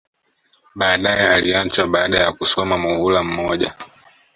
Baadae 0.75 1.27
aliacha 1.29 1.87
baada 1.87 2.19
ya 2.19 2.31
kusoma 2.31 2.77
muhula 2.77 3.23
mmoja 3.23 3.75